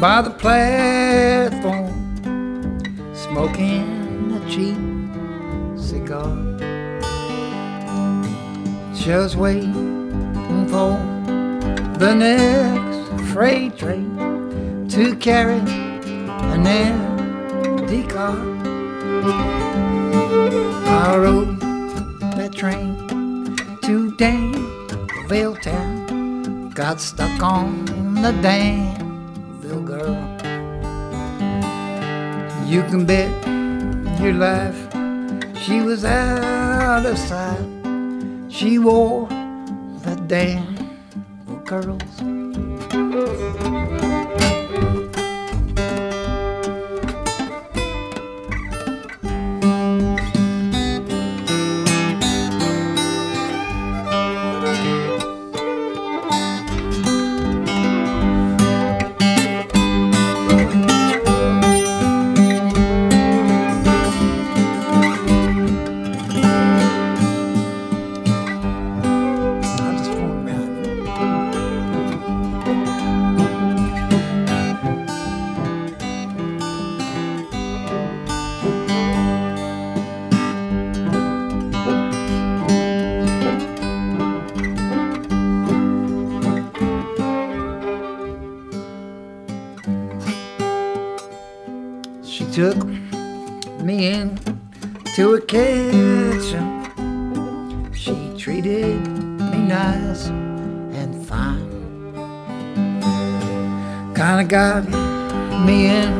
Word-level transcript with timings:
by 0.00 0.20
the 0.20 0.30
platform, 0.30 1.88
smoking 3.14 4.30
a 4.36 4.40
cheap 4.48 4.76
cigar. 5.78 6.36
Just 8.94 9.36
waiting 9.36 10.66
for 10.68 10.98
the 11.98 12.14
next 12.14 13.32
freight 13.32 13.78
train 13.78 14.86
to 14.90 15.16
carry 15.16 15.60
an 16.52 16.66
empty 16.66 18.02
car. 18.02 18.36
I 20.86 21.16
rode 21.16 21.58
that 22.36 22.52
train 22.54 23.56
to 23.82 24.14
Danville 24.16 25.56
town, 25.56 26.05
got 26.76 27.00
stuck 27.00 27.42
on 27.42 27.86
the 28.20 28.32
Danville 28.42 29.80
girl. 29.80 30.14
You 32.66 32.82
can 32.82 33.06
bet 33.06 33.32
your 34.20 34.34
life 34.34 34.76
she 35.64 35.80
was 35.80 36.04
out 36.04 37.06
of 37.06 37.16
sight. 37.16 37.64
She 38.50 38.78
wore 38.78 39.26
the 40.04 40.22
Danville 40.28 41.62
curls. 41.64 43.55
Took 92.56 92.86
me 93.82 94.06
in 94.06 94.34
to 95.14 95.34
a 95.34 95.40
kitchen. 95.42 96.64
She 97.92 98.32
treated 98.38 99.06
me 99.06 99.58
nice 99.58 100.28
and 100.28 101.12
fine. 101.28 101.68
Kinda 104.14 104.44
got 104.48 104.88
me 105.66 105.88
in 106.00 106.12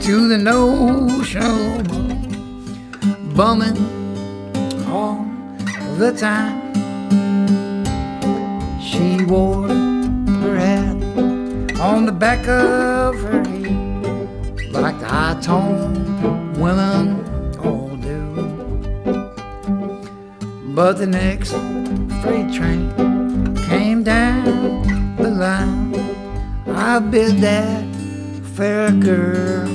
to 0.00 0.28
the 0.28 0.36
notion 0.36 1.40
of 1.40 3.34
bumming 3.34 3.78
all 4.86 5.24
the 5.96 6.12
time. 6.12 6.60
She 8.78 9.24
wore 9.24 9.68
her 9.68 10.56
hat 10.58 10.98
on 11.80 12.04
the 12.04 12.12
back 12.12 12.46
of 12.46 13.05
like 14.86 15.00
the 15.00 15.06
high 15.08 15.36
tone 15.40 16.52
women 16.60 17.06
all 17.58 17.96
do. 17.96 18.22
But 20.76 20.98
the 20.98 21.08
next 21.08 21.50
freight 22.20 22.54
train 22.54 22.86
came 23.68 24.04
down 24.04 25.16
the 25.16 25.30
line. 25.30 25.92
I 26.68 27.00
bid 27.00 27.38
that 27.38 27.82
fair 28.54 28.92
girl 28.92 29.66